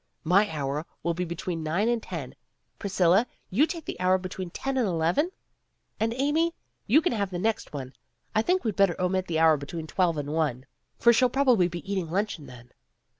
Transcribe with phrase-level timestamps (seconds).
[0.23, 2.33] My hour will be between nine and ten.
[2.79, 5.29] Priscilla, you take the hour between ten and eleven;
[5.99, 6.55] and Amy,
[6.87, 7.93] you can have the next one.
[8.33, 10.65] I think we'd better omit the hour between twelve and one,
[10.97, 12.71] for she'll probably be eating luncheon then.